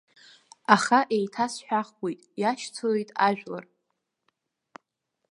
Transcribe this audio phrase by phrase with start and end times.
[0.75, 3.65] Аха еиҭасҳәахуеит, иашьцылеит ажәлар.